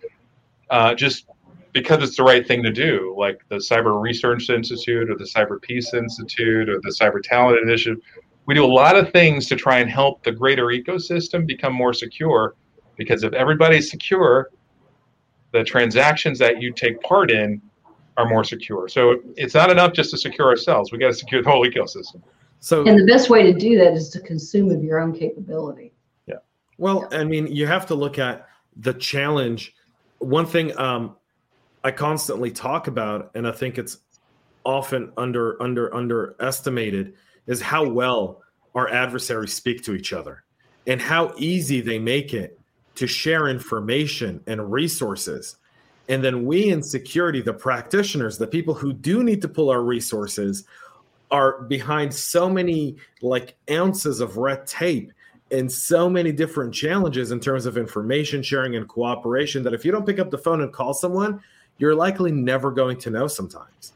[0.69, 1.25] uh, just
[1.73, 5.61] because it's the right thing to do, like the Cyber Research Institute or the Cyber
[5.61, 7.99] Peace Institute or the Cyber Talent Initiative.
[8.45, 11.93] We do a lot of things to try and help the greater ecosystem become more
[11.93, 12.55] secure
[12.97, 14.49] because if everybody's secure,
[15.53, 17.61] the transactions that you take part in
[18.17, 18.87] are more secure.
[18.87, 20.91] So it's not enough just to secure ourselves.
[20.91, 22.21] We got to secure the whole ecosystem.
[22.59, 25.93] So, and the best way to do that is to consume of your own capability.
[26.27, 26.35] Yeah.
[26.77, 29.73] Well, I mean, you have to look at the challenge.
[30.19, 31.15] One thing um,
[31.83, 33.97] I constantly talk about, and I think it's
[34.63, 37.13] often under under underestimated,
[37.47, 38.41] is how well
[38.75, 40.43] our adversaries speak to each other,
[40.87, 42.59] and how easy they make it
[42.95, 45.57] to share information and resources.
[46.09, 49.81] And then we in security, the practitioners, the people who do need to pull our
[49.81, 50.65] resources,
[51.31, 55.11] are behind so many like ounces of red tape
[55.51, 59.91] and so many different challenges in terms of information sharing and cooperation that if you
[59.91, 61.41] don't pick up the phone and call someone
[61.77, 63.93] you're likely never going to know sometimes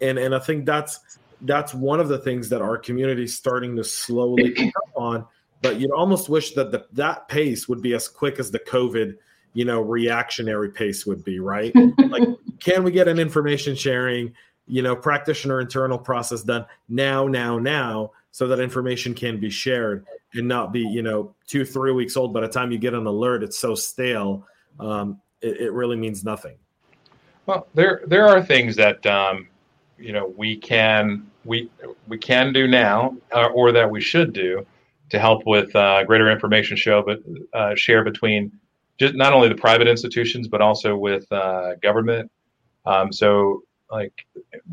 [0.00, 3.76] and and i think that's that's one of the things that our community is starting
[3.76, 5.24] to slowly pick up on
[5.60, 9.16] but you'd almost wish that the, that pace would be as quick as the covid
[9.54, 11.74] you know reactionary pace would be right
[12.08, 12.28] like
[12.60, 14.32] can we get an information sharing
[14.66, 20.06] you know, practitioner internal process done now, now, now, so that information can be shared
[20.34, 22.32] and not be, you know, two, three weeks old.
[22.32, 24.46] By the time you get an alert, it's so stale.
[24.80, 26.56] Um, it, it, really means nothing.
[27.46, 29.48] Well, there there are things that um,
[29.98, 31.70] you know we can we
[32.08, 34.66] we can do now, uh, or that we should do
[35.10, 37.20] to help with uh, greater information show, but
[37.52, 38.52] uh, share between
[38.98, 42.30] just not only the private institutions but also with uh, government.
[42.86, 44.12] Um, so, like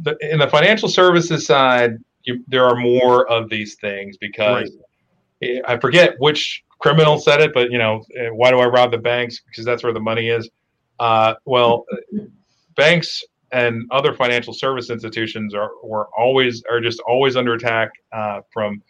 [0.02, 4.72] the, in the financial services side, you, there are more of these things because
[5.42, 5.62] right.
[5.68, 8.98] I forget which criminal said it, but you know, eh, why do I rob the
[8.98, 9.42] banks?
[9.42, 10.50] Because that's where the money is.
[11.00, 11.86] Uh, well,
[12.80, 18.42] banks and other financial service institutions are were always are just always under attack uh,
[18.54, 18.82] from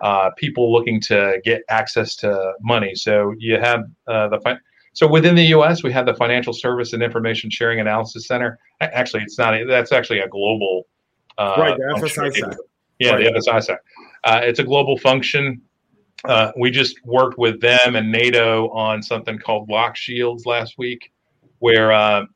[0.00, 2.94] uh, people looking to get access to money.
[2.94, 4.58] So you have uh, the fi-
[4.94, 5.82] so within the U.S.
[5.82, 8.58] we have the Financial Service and Information Sharing Analysis Center.
[8.80, 9.54] Actually, it's not.
[9.66, 10.86] That's actually a global.
[11.38, 12.56] Uh, right, the FSISAC.
[12.98, 13.32] Yeah, right.
[13.32, 13.76] the FSISAC.
[14.24, 15.62] Uh, it's a global function.
[16.24, 21.10] Uh, we just worked with them and NATO on something called Locked Shields last week,
[21.58, 22.26] where uh,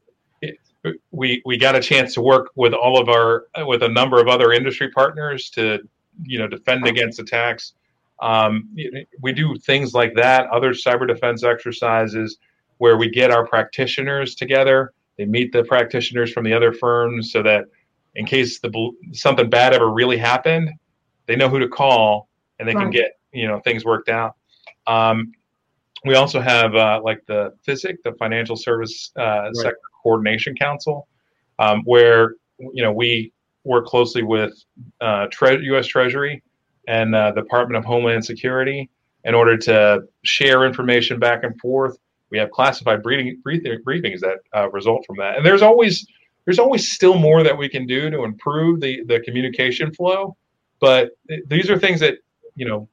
[1.11, 4.29] we we got a chance to work with all of our with a number of
[4.29, 5.79] other industry partners to
[6.25, 7.75] you know defend against attacks.
[8.21, 8.75] Um,
[9.21, 12.39] we do things like that, other cyber defense exercises
[12.79, 14.93] where we get our practitioners together.
[15.19, 17.67] They meet the practitioners from the other firms so that
[18.15, 20.71] in case the something bad ever really happened,
[21.27, 22.83] they know who to call and they right.
[22.83, 24.37] can get you know things worked out.
[24.87, 25.33] Um,
[26.05, 29.57] we also have uh, like the physic, the Financial Service uh, right.
[29.57, 31.09] Sector Coordination Council,
[31.59, 33.33] um, where you know we
[33.65, 34.55] work closely with
[35.01, 35.89] uh, Tre- U.S.
[35.89, 36.45] Treasury
[36.87, 38.89] and uh, Department of Homeland Security
[39.25, 41.99] in order to share information back and forth.
[42.31, 46.07] We have classified briefing, briefings that uh, result from that, and there's always
[46.45, 50.37] there's always still more that we can do to improve the the communication flow.
[50.81, 52.19] But th- these are things that
[52.55, 52.89] you know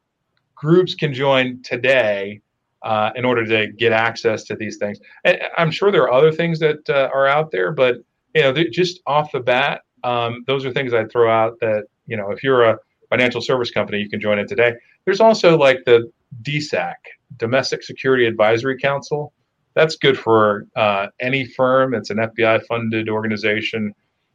[0.55, 2.41] groups can join today
[2.83, 4.99] uh, in order to get access to these things.
[5.23, 7.97] And I'm sure there are other things that uh, are out there, but
[8.35, 12.17] you know, just off the bat, um, those are things I'd throw out that you
[12.17, 12.77] know, if you're a
[13.09, 14.73] financial service company, you can join it today.
[15.05, 16.95] There's also like the DSAC,
[17.37, 19.33] Domestic Security Advisory Council.
[19.75, 21.93] That's good for uh, any firm.
[21.93, 23.93] It's an FBI funded organization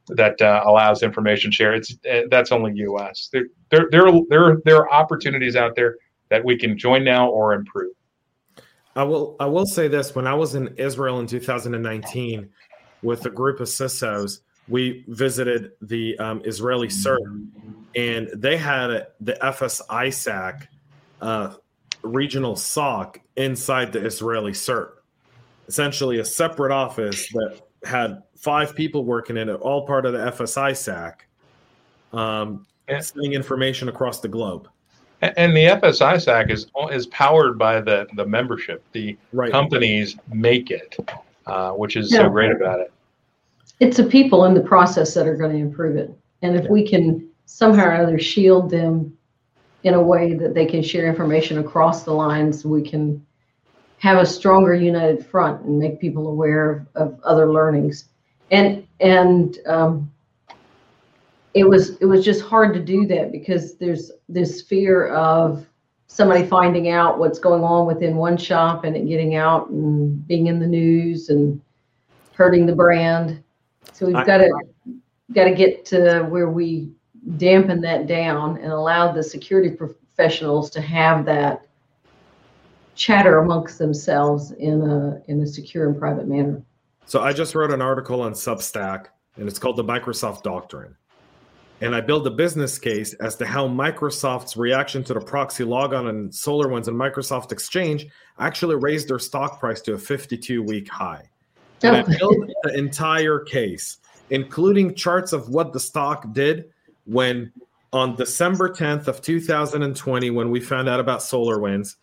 [0.09, 1.75] that uh, allows information share.
[1.75, 3.29] It's uh, that's only U.S.
[3.33, 5.97] There, there, there, there, there are opportunities out there
[6.31, 7.93] that we can join now or improve.
[8.99, 12.51] I will I will say this: when I was in Israel in 2019
[13.03, 17.47] with a group of CISOs, we visited the um, Israeli CERT,
[17.95, 20.67] and they had the FS-ISAC
[21.23, 21.55] uh,
[22.03, 24.91] regional SOC inside the Israeli CERT,
[25.69, 30.27] essentially a separate office that had five people working in it, all part of the
[30.27, 31.15] FS-ISAC,
[32.13, 32.99] um, yeah.
[32.99, 34.69] sending information across the globe.
[35.21, 38.85] And the FS-ISAC is is powered by the the membership.
[38.93, 39.51] The right.
[39.51, 40.97] companies make it,
[41.47, 42.19] uh, which is yeah.
[42.19, 42.93] so great about it.
[43.81, 46.17] It's the people in the process that are going to improve it.
[46.43, 46.71] And if yeah.
[46.71, 49.17] we can somehow or other shield them
[49.83, 53.25] in a way that they can share information across the lines, we can
[53.99, 58.05] have a stronger united front and make people aware of, of other learnings.
[58.51, 60.13] And and um,
[61.55, 65.67] it was it was just hard to do that because there's this fear of
[66.07, 70.47] somebody finding out what's going on within one shop and it getting out and being
[70.47, 71.61] in the news and
[72.33, 73.43] hurting the brand.
[73.93, 74.51] So we've got to
[75.33, 76.91] got to get to where we
[77.37, 81.67] dampen that down and allow the security professionals to have that
[82.95, 86.63] chatter amongst themselves in a in a secure and private manner.
[87.07, 89.07] So I just wrote an article on Substack
[89.37, 90.95] and it's called the Microsoft Doctrine
[91.81, 96.09] and I build a business case as to how Microsoft's reaction to the proxy logon
[96.09, 98.07] and SolarWinds and Microsoft Exchange
[98.39, 101.29] actually raised their stock price to a 52 week high.
[101.83, 102.05] And I oh.
[102.19, 103.99] build the entire case,
[104.31, 106.71] including charts of what the stock did
[107.05, 107.53] when
[107.93, 111.97] on December 10th of 2020, when we found out about SolarWinds,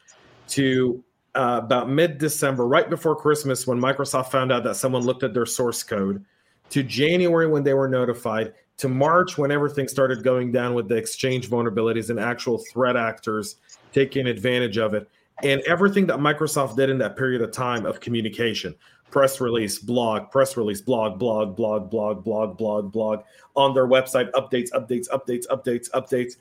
[0.48, 1.04] to
[1.36, 5.46] uh, about mid-December, right before Christmas, when Microsoft found out that someone looked at their
[5.46, 6.24] source code,
[6.70, 10.96] to January when they were notified, to March when everything started going down with the
[10.96, 13.56] exchange vulnerabilities and actual threat actors
[13.94, 15.10] taking advantage of it.
[15.44, 18.76] And everything that Microsoft did in that period of time of communication
[19.12, 23.24] press release, blog, press release, blog, blog, blog, blog, blog, blog, blog
[23.56, 26.34] on their website, updates, updates, updates, updates, updates.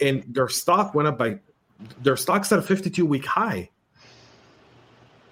[0.00, 1.40] And their stock went up by
[2.02, 3.70] their stock's at a 52 week high.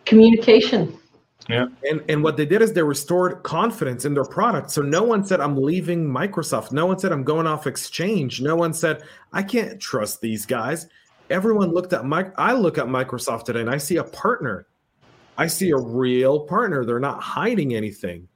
[0.07, 0.99] Communication.
[1.49, 1.67] Yeah.
[1.89, 4.71] And and what they did is they restored confidence in their product.
[4.71, 6.73] So no one said I'm leaving Microsoft.
[6.73, 8.43] No one said I'm going off Exchange.
[8.43, 10.89] No one said I can't trust these guys.
[11.31, 12.33] Everyone looked at Mike.
[12.37, 14.67] I look at Microsoft today and I see a partner.
[15.39, 16.85] I see a real partner.
[16.85, 18.29] They're not hiding anything.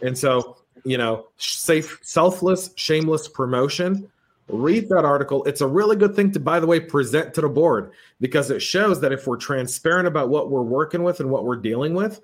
[0.00, 4.10] And so, you know, safe, selfless, shameless promotion.
[4.48, 5.44] Read that article.
[5.44, 8.62] It's a really good thing to, by the way, present to the board because it
[8.62, 12.20] shows that if we're transparent about what we're working with and what we're dealing with,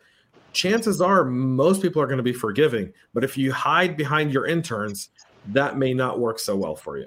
[0.54, 2.92] chances are most people are going to be forgiving.
[3.12, 5.10] But if you hide behind your interns,
[5.48, 7.06] that may not work so well for you.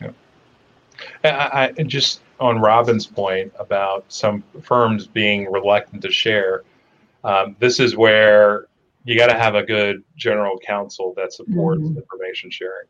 [0.00, 0.10] Yeah.
[1.24, 6.62] I, I just on Robin's point about some firms being reluctant to share.
[7.24, 8.66] Um, this is where
[9.04, 11.98] you got to have a good general counsel that supports mm-hmm.
[11.98, 12.86] information sharing.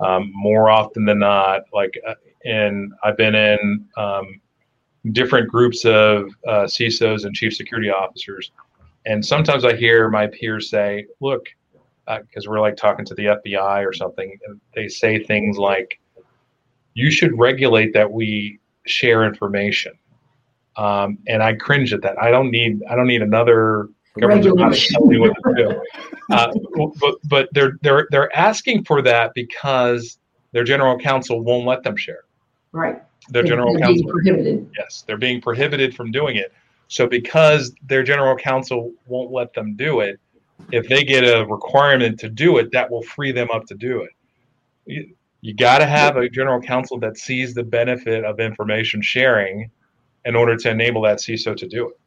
[0.00, 4.40] Um, more often than not, like, uh, in I've been in um,
[5.10, 8.52] different groups of uh, CISOs and chief security officers
[9.06, 11.46] and sometimes I hear my peers say, look,
[12.06, 16.00] because uh, we're like talking to the FBI or something, and they say things like,
[16.94, 19.92] you should regulate that we share information.
[20.76, 22.20] Um, and I cringe at that.
[22.20, 25.82] I don't need I don't need another government body telling me what to do.
[26.30, 26.52] Uh,
[27.00, 30.18] but but they're they're they're asking for that because
[30.52, 32.24] their general counsel won't let them share.
[32.72, 33.02] Right.
[33.30, 34.70] Their general they're counsel prohibited.
[34.78, 36.52] Yes, they're being prohibited from doing it.
[36.88, 40.18] So because their general counsel won't let them do it,
[40.72, 44.02] if they get a requirement to do it, that will free them up to do
[44.02, 44.10] it.
[44.86, 49.70] You, you got to have a general counsel that sees the benefit of information sharing
[50.24, 52.00] in order to enable that CISO to do it.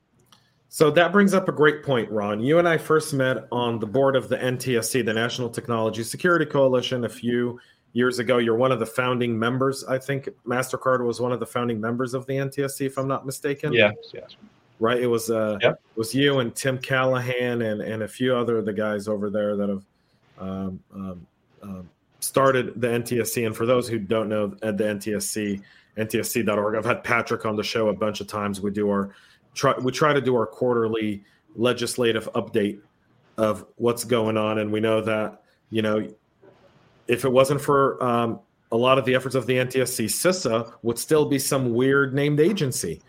[0.68, 2.40] So that brings up a great point, Ron.
[2.40, 6.46] You and I first met on the board of the NTSC, the National Technology Security
[6.46, 7.60] Coalition, a few
[7.94, 8.38] years ago.
[8.38, 9.84] You're one of the founding members.
[9.84, 13.26] I think MasterCard was one of the founding members of the NTSC, if I'm not
[13.26, 13.74] mistaken.
[13.74, 14.36] Yes, yes
[14.82, 15.00] right?
[15.00, 15.74] It was uh, yep.
[15.74, 19.30] it was you and Tim Callahan and and a few other of the guys over
[19.30, 19.86] there that have
[20.40, 21.28] um, um,
[21.62, 21.90] um,
[22.20, 23.46] started the NTSC.
[23.46, 25.62] And for those who don't know, at the NTSC,
[25.98, 28.60] NTSC.org, I've had Patrick on the show a bunch of times.
[28.60, 29.16] We do our
[29.54, 31.24] try we try to do our quarterly
[31.56, 32.80] legislative update
[33.38, 36.12] of what's going on, and we know that you know
[37.08, 38.40] if it wasn't for um,
[38.72, 42.40] a lot of the efforts of the NTSC, CISA would still be some weird named
[42.40, 43.02] agency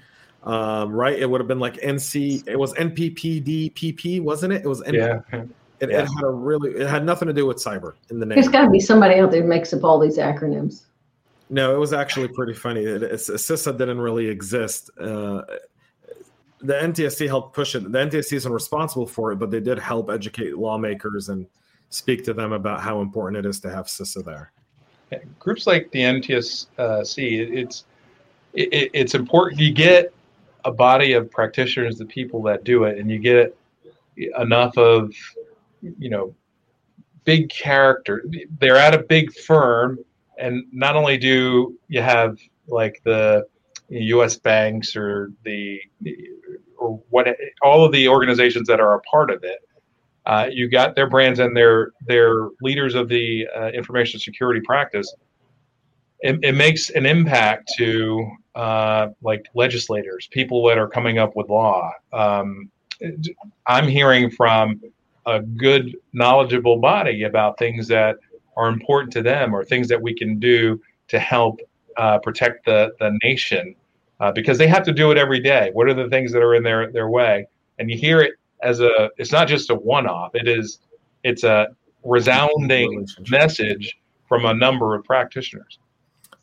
[0.45, 1.19] um, right?
[1.19, 2.47] It would have been like NC.
[2.49, 4.65] It was NPPDPP, wasn't it?
[4.65, 4.83] It was.
[4.83, 5.21] N- yeah.
[5.33, 6.03] It, yeah.
[6.03, 6.73] it, had a really.
[6.73, 8.37] It had nothing to do with cyber in the name.
[8.37, 10.83] There's got to be somebody out there who makes up all these acronyms.
[11.51, 12.83] No, it was actually pretty funny.
[12.83, 14.91] It, it, CISA didn't really exist.
[14.99, 15.43] Uh,
[16.61, 17.91] the NTSC helped push it.
[17.91, 21.47] The NTSC isn't responsible for it, but they did help educate lawmakers and
[21.91, 24.53] speak to them about how important it is to have CISA there.
[25.39, 27.85] Groups like the NTSC, it's
[28.55, 29.61] it, it's important.
[29.61, 30.13] You get
[30.65, 33.57] a body of practitioners, the people that do it, and you get
[34.39, 35.15] enough of,
[35.81, 36.35] you know,
[37.25, 38.25] big character.
[38.59, 39.99] They're at a big firm,
[40.39, 43.47] and not only do you have like the
[43.89, 44.37] U.S.
[44.37, 45.81] banks or the
[46.79, 47.29] or what
[47.63, 49.59] all of the organizations that are a part of it.
[50.25, 55.13] Uh, you got their brands and their their leaders of the uh, information security practice.
[56.23, 61.49] It, it, makes an impact to uh, like legislators, people that are coming up with
[61.49, 61.91] law.
[62.13, 62.71] Um,
[63.67, 64.81] I'm hearing from
[65.27, 68.17] a good, knowledgeable body about things that
[68.57, 71.61] are important to them or things that we can do to help
[71.97, 73.75] uh, protect the, the nation
[74.21, 75.71] uh, because they have to do it every day.
[75.73, 77.47] What are the things that are in their, their way?
[77.79, 80.79] And you hear it as a, it's not just a one off, it is,
[81.25, 81.69] it's a
[82.05, 85.79] resounding message from a number of practitioners.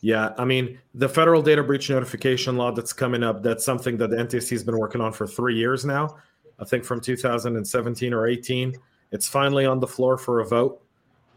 [0.01, 4.09] Yeah, I mean, the federal data breach notification law that's coming up, that's something that
[4.09, 6.15] the NTSC has been working on for three years now.
[6.59, 8.75] I think from 2017 or 18.
[9.11, 10.81] It's finally on the floor for a vote.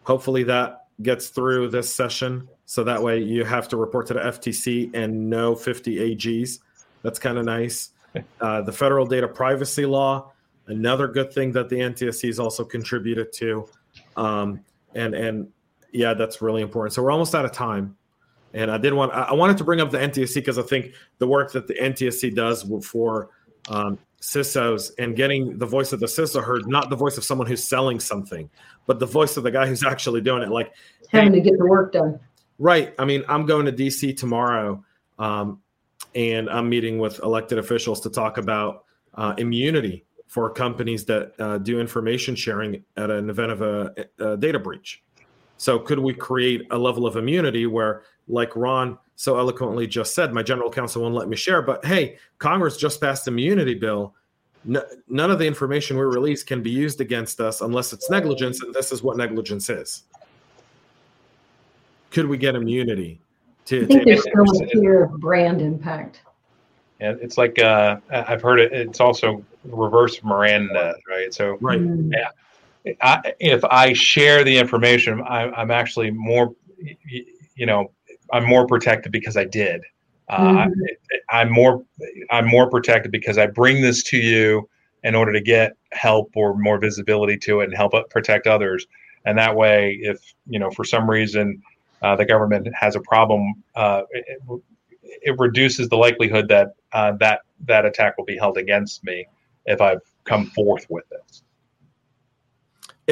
[0.04, 2.48] Hopefully that gets through this session.
[2.66, 6.58] So that way you have to report to the FTC and no 50 AGs.
[7.02, 7.90] That's kind of nice.
[8.42, 10.30] Uh, the federal data privacy law,
[10.66, 13.66] another good thing that the NTSC has also contributed to.
[14.18, 14.60] Um,
[14.94, 15.48] and, and
[15.92, 16.92] yeah, that's really important.
[16.92, 17.96] So we're almost out of time.
[18.54, 21.26] And I did want I wanted to bring up the NTSC because I think the
[21.26, 23.30] work that the NTSC does for
[23.68, 27.46] um, CISOs and getting the voice of the CISO heard, not the voice of someone
[27.46, 28.48] who's selling something,
[28.86, 30.50] but the voice of the guy who's actually doing it.
[30.50, 30.72] Like
[31.10, 32.20] having to get the work done.
[32.58, 32.94] Right.
[32.98, 34.84] I mean, I'm going to DC tomorrow,
[35.18, 35.60] um,
[36.14, 38.84] and I'm meeting with elected officials to talk about
[39.14, 44.36] uh, immunity for companies that uh, do information sharing at an event of a, a
[44.36, 45.02] data breach.
[45.56, 50.32] So, could we create a level of immunity where like Ron so eloquently just said,
[50.32, 51.62] my general counsel won't let me share.
[51.62, 54.14] But hey, Congress just passed immunity bill.
[54.64, 58.62] no, none of the information we release can be used against us unless it's negligence,
[58.62, 60.04] and this is what negligence is.
[62.10, 63.20] Could we get immunity?
[63.66, 66.22] To, I think to, there's still a clear brand impact.
[67.00, 68.72] Yeah, it's like uh, I've heard it.
[68.72, 71.32] It's also reverse Miranda, right?
[71.32, 71.80] So, right.
[71.80, 72.12] Mm.
[72.12, 76.54] Yeah, I, if I share the information, I, am actually more,
[77.54, 77.90] you know,
[78.32, 79.82] I'm more protected because I did.
[80.28, 80.70] Uh, mm-hmm.
[81.30, 81.84] I, am more
[82.30, 84.68] I'm more protected because I bring this to you
[85.04, 88.86] in order to get help or more visibility to it and help protect others.
[89.24, 91.62] And that way, if you know for some reason
[92.02, 94.24] uh, the government has a problem, uh, it,
[95.22, 99.26] it, reduces the likelihood that uh, that that attack will be held against me
[99.66, 101.42] if I've come forth with it.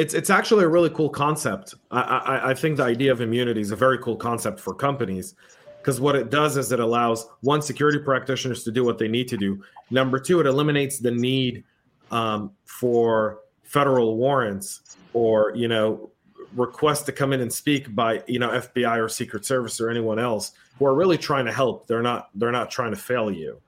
[0.01, 1.75] It's it's actually a really cool concept.
[1.91, 5.35] I, I, I think the idea of immunity is a very cool concept for companies
[5.77, 9.27] because what it does is it allows one security practitioners to do what they need
[9.27, 9.63] to do.
[9.91, 11.63] Number two it eliminates the need
[12.09, 16.09] um, for federal warrants or you know
[16.55, 20.17] requests to come in and speak by you know fbi or secret service or anyone
[20.17, 21.85] else who are really trying to help.
[21.85, 23.61] They're not they're not trying to fail you.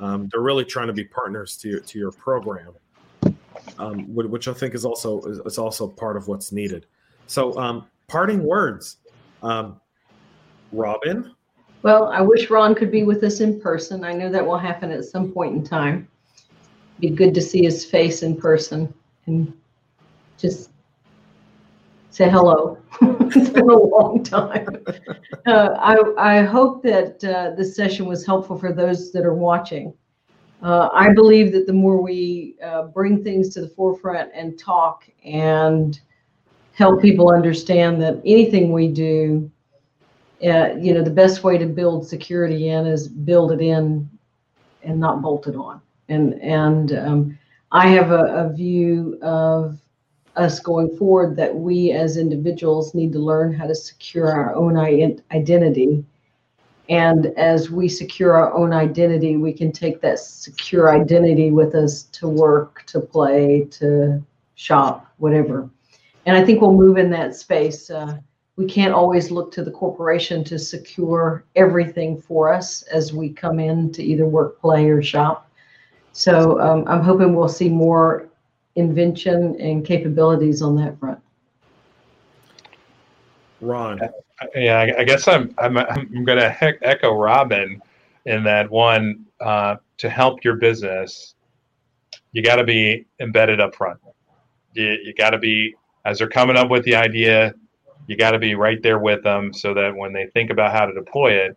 [0.00, 2.74] Um, they're really trying to be partners to, to your program
[3.78, 6.86] um, which i think is also is also part of what's needed
[7.26, 8.96] so um, parting words
[9.42, 9.80] um,
[10.72, 11.34] robin
[11.82, 14.04] well, I wish Ron could be with us in person.
[14.04, 16.08] I know that will happen at some point in time.
[16.98, 18.92] Be good to see his face in person
[19.26, 19.52] and
[20.36, 20.70] just
[22.10, 22.78] say hello.
[23.00, 24.84] it's been a long time.
[25.46, 29.94] Uh, I, I hope that uh, this session was helpful for those that are watching.
[30.62, 35.04] Uh, I believe that the more we uh, bring things to the forefront and talk
[35.24, 36.00] and
[36.72, 39.50] help people understand that anything we do
[40.44, 44.08] uh, you know, the best way to build security in is build it in
[44.82, 45.80] and not bolt it on.
[46.08, 47.38] And and um,
[47.72, 49.78] I have a, a view of
[50.36, 54.76] us going forward that we as individuals need to learn how to secure our own
[55.32, 56.04] identity.
[56.88, 62.04] And as we secure our own identity, we can take that secure identity with us
[62.04, 64.24] to work, to play, to
[64.54, 65.68] shop, whatever.
[66.24, 67.90] And I think we'll move in that space.
[67.90, 68.18] Uh,
[68.56, 73.60] we can't always look to the corporation to secure everything for us as we come
[73.60, 75.48] in to either work, play, or shop.
[76.12, 78.28] So um, I'm hoping we'll see more
[78.74, 81.20] invention and capabilities on that front.
[83.60, 84.00] Ron.
[84.54, 87.82] Yeah, I guess I'm I'm I'm going to echo Robin
[88.26, 91.34] in that one uh, to help your business,
[92.32, 93.98] you got to be embedded up front.
[94.74, 95.74] You, you got to be
[96.04, 97.54] as they're coming up with the idea,
[98.06, 100.86] you got to be right there with them so that when they think about how
[100.86, 101.56] to deploy it,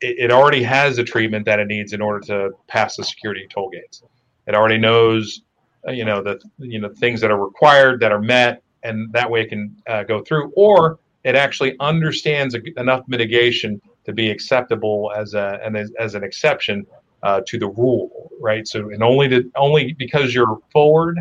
[0.00, 3.46] it, it already has the treatment that it needs in order to pass the security
[3.48, 4.02] toll gates.
[4.46, 5.42] It already knows,
[5.86, 9.30] uh, you know, the you know things that are required that are met, and that
[9.30, 10.52] way it can uh, go through.
[10.56, 16.24] Or it actually understands enough mitigation to be acceptable as a and as, as an
[16.24, 16.86] exception
[17.22, 18.66] uh, to the rule, right?
[18.66, 21.18] So, and only to only because you're forward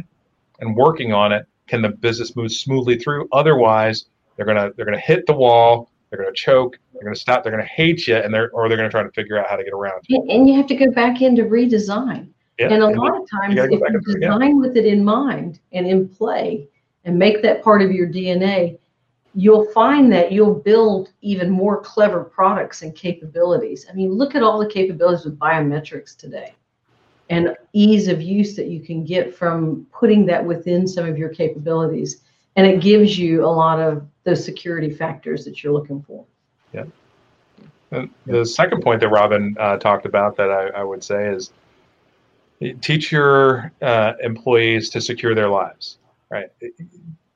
[0.60, 3.30] and working on it can the business move smoothly through?
[3.32, 5.92] Otherwise, they're gonna they're gonna hit the wall.
[6.10, 6.80] They're gonna choke.
[6.94, 7.44] They're gonna stop.
[7.44, 9.64] They're gonna hate you, and they're or they're gonna try to figure out how to
[9.64, 10.02] get around.
[10.08, 10.26] You.
[10.30, 12.30] And you have to go back into redesign.
[12.58, 15.60] Yeah, and a and lot of times, you if you design with it in mind
[15.72, 16.68] and in play,
[17.06, 18.79] and make that part of your DNA,
[19.36, 23.86] you'll find that you'll build even more clever products and capabilities.
[23.90, 26.54] I mean, look at all the capabilities with biometrics today
[27.30, 31.30] and ease of use that you can get from putting that within some of your
[31.30, 32.22] capabilities.
[32.56, 36.26] And it gives you a lot of those security factors that you're looking for.
[36.74, 36.86] Yeah.
[37.92, 41.52] And the second point that Robin uh, talked about that I, I, would say is
[42.82, 45.98] teach your uh, employees to secure their lives,
[46.30, 46.50] right?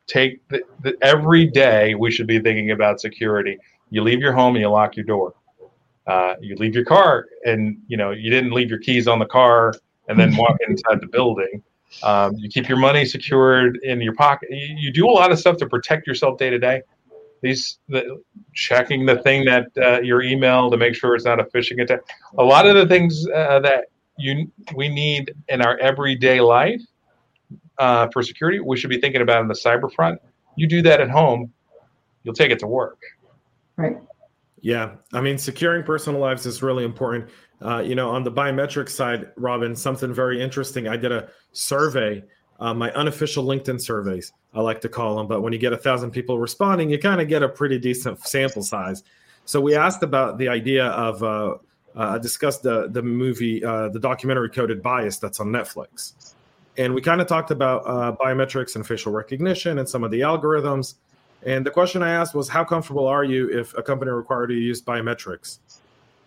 [0.07, 3.57] Take the, the, every day we should be thinking about security.
[3.89, 5.33] You leave your home and you lock your door.
[6.05, 9.25] Uh, you leave your car and you know you didn't leave your keys on the
[9.25, 9.73] car
[10.09, 11.63] and then walk inside the building.
[12.01, 14.49] Um, you keep your money secured in your pocket.
[14.51, 16.81] You, you, do a lot of stuff to protect yourself day to day.
[17.41, 18.21] These the,
[18.53, 22.01] checking the thing that uh, your email to make sure it's not a phishing attack.
[22.37, 23.85] A lot of the things uh, that
[24.17, 26.81] you we need in our everyday life
[27.79, 30.21] uh, for security, we should be thinking about on the cyber front.
[30.55, 31.51] You do that at home,
[32.23, 32.99] you'll take it to work.
[33.75, 33.97] Right.
[34.61, 37.29] Yeah, I mean, securing personal lives is really important.
[37.61, 40.87] Uh, you know, on the biometric side, Robin, something very interesting.
[40.87, 42.23] I did a survey,
[42.59, 45.27] uh, my unofficial LinkedIn surveys, I like to call them.
[45.27, 48.25] But when you get a thousand people responding, you kind of get a pretty decent
[48.25, 49.03] sample size.
[49.45, 51.55] So we asked about the idea of uh, uh,
[51.95, 56.32] I discussed the the movie, uh, the documentary Coded Bias that's on Netflix,
[56.77, 60.21] and we kind of talked about uh, biometrics and facial recognition and some of the
[60.21, 60.95] algorithms.
[61.45, 64.55] And the question I asked was, how comfortable are you if a company required you
[64.57, 65.59] to use biometrics?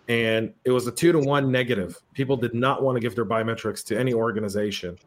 [0.07, 1.99] And it was a two to one negative.
[2.13, 4.97] People did not want to give their biometrics to any organization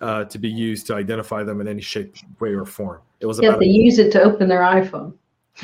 [0.00, 3.00] uh, to be used to identify them in any shape, way, or form.
[3.20, 5.14] It was Yeah, about they use it to open their iPhone.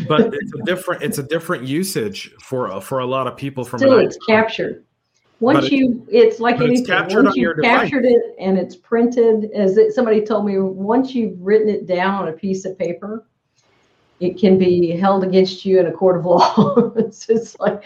[0.08, 3.78] but it's a different it's a different usage for for a lot of people from
[3.78, 4.82] Still, it's captured.
[5.42, 6.86] Once But you, it's like but it's anything.
[6.86, 7.80] captured Once on your you've device.
[7.90, 12.14] captured it and it's printed, as it, somebody told me, once you've written it down
[12.22, 13.26] on a piece of paper,
[14.20, 16.92] it can be held against you in a court of law.
[16.96, 17.82] it's just like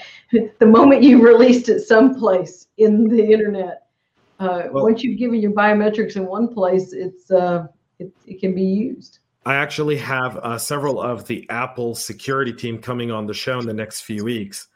[0.60, 3.86] the moment you released it someplace in the internet.
[4.38, 7.66] Uh, Well- once you've given your biometrics in one place, it's uh,
[7.98, 9.20] it, it can be used.
[9.46, 13.66] I actually have uh, several of the Apple security team coming on the show in
[13.66, 14.68] the next few weeks,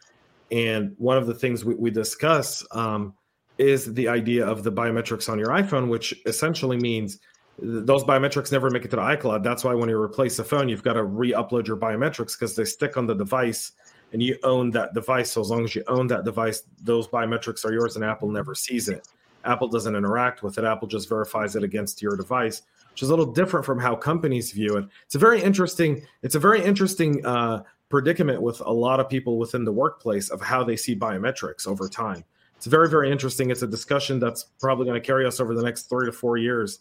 [0.50, 3.14] and one of the things we, we discuss um,
[3.58, 7.18] is the idea of the biometrics on your iPhone, which essentially means
[7.60, 9.42] th- those biometrics never make it to the iCloud.
[9.42, 12.64] That's why when you replace a phone, you've got to re-upload your biometrics because they
[12.64, 13.72] stick on the device,
[14.12, 15.30] and you own that device.
[15.32, 18.54] So as long as you own that device, those biometrics are yours, and Apple never
[18.54, 19.06] sees it.
[19.44, 20.64] Apple doesn't interact with it.
[20.64, 24.52] Apple just verifies it against your device which is a little different from how companies
[24.52, 24.84] view it.
[25.06, 26.02] It's a very interesting.
[26.22, 27.62] It's a very interesting uh,
[27.94, 31.88] predicament with a lot of people within the workplace of how they see biometrics over
[31.88, 32.24] time.
[32.56, 33.50] It's very very interesting.
[33.50, 36.36] It's a discussion that's probably going to carry us over the next three to four
[36.38, 36.80] years.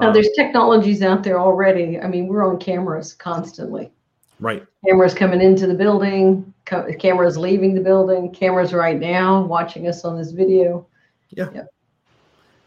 [0.00, 2.00] Now, Um, there's technologies out there already.
[2.00, 3.92] I mean, we're on cameras constantly.
[4.40, 4.64] right.
[4.86, 10.04] cameras coming into the building, co- cameras leaving the building, cameras right now watching us
[10.04, 10.86] on this video.
[11.30, 11.64] Yeah.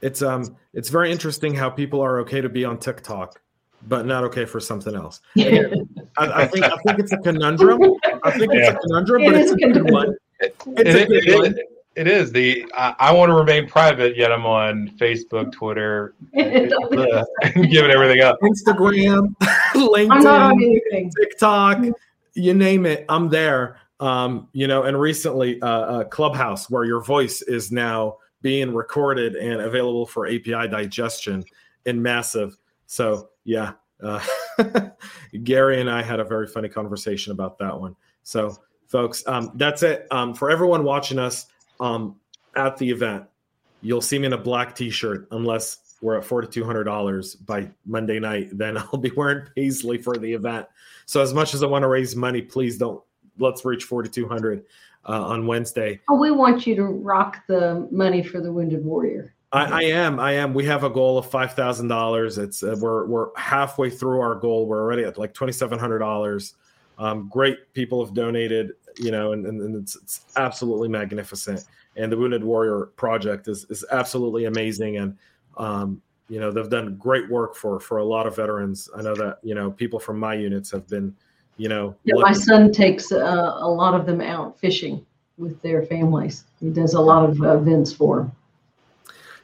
[0.02, 3.42] It's um it's very interesting how people are okay to be on TikTok,
[3.88, 5.22] but not okay for something else.
[5.36, 7.82] Again, I, I think I think it's a conundrum.
[8.24, 9.94] I think it's a conundrum, It but it's a a good conundrum.
[9.94, 10.16] one.
[10.40, 11.56] It, It's a it- good it- one.
[11.96, 17.24] it is the I, I want to remain private, yet I'm on Facebook, Twitter, uh,
[17.56, 18.38] giving everything up.
[18.42, 21.12] Instagram, I'm not on LinkedIn.
[21.20, 21.84] TikTok,
[22.36, 23.80] you name it, I'm there.
[24.00, 29.36] Um, you know, and recently, uh, uh, Clubhouse, where your voice is now being recorded
[29.36, 31.44] and available for API digestion
[31.88, 32.56] in massive.
[32.86, 33.72] So, yeah,
[34.04, 34.24] uh,
[35.44, 37.96] Gary and I had a very funny conversation about that one.
[38.24, 38.56] So,
[38.88, 40.06] folks, um, that's it.
[40.12, 41.48] Um, for everyone watching us
[41.80, 42.18] um,
[42.56, 43.24] at the event,
[43.82, 48.78] you'll see me in a black t-shirt unless we're at $4200 by monday night then
[48.78, 50.66] i'll be wearing paisley for the event
[51.06, 53.02] so as much as i want to raise money please don't
[53.40, 54.64] let's reach 4200
[55.08, 59.34] uh, on wednesday Oh, we want you to rock the money for the Wounded Warrior.
[59.54, 60.54] I, I am i am.
[60.54, 64.68] We have a goal of $5000 it's uh, we're, we're halfway through our goal.
[64.68, 66.54] We're already at like $2700
[67.00, 71.64] um, great people have donated you know and, and, and it's, it's absolutely magnificent.
[71.96, 74.98] And the wounded warrior project is, is absolutely amazing.
[74.98, 75.18] And
[75.58, 78.90] um, you know they've done great work for for a lot of veterans.
[78.96, 81.16] I know that you know people from my units have been
[81.58, 85.06] you know Yeah, my son takes uh, a lot of them out fishing
[85.38, 86.46] with their families.
[86.60, 88.32] He does a lot of uh, events for them.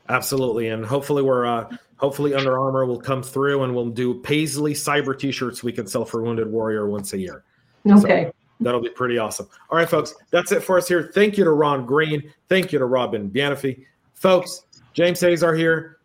[0.10, 4.74] Absolutely and hopefully we're uh hopefully Under Armour will come through and we'll do paisley
[4.74, 7.44] cyber t-shirts we can sell for wounded warrior once a year
[7.90, 8.32] Okay.
[8.60, 9.48] That'll be pretty awesome.
[9.70, 11.12] All right, folks, that's it for us here.
[11.14, 12.32] Thank you to Ron Green.
[12.48, 13.86] Thank you to Robin Bienfait.
[14.14, 14.62] Folks,
[14.94, 15.98] James Azar here.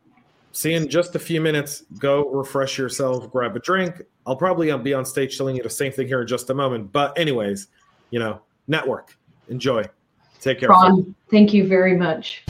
[0.52, 1.84] See you in just a few minutes.
[1.98, 4.02] Go refresh yourself, grab a drink.
[4.26, 6.90] I'll probably be on stage telling you the same thing here in just a moment.
[6.90, 7.68] But, anyways,
[8.10, 9.16] you know, network.
[9.48, 9.84] Enjoy.
[10.40, 10.68] Take care.
[10.68, 12.44] Ron, thank you very much.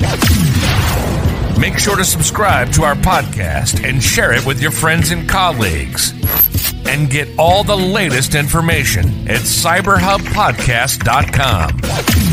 [1.58, 6.12] Make sure to subscribe to our podcast and share it with your friends and colleagues.
[6.86, 12.27] And get all the latest information at cyberhubpodcast.com.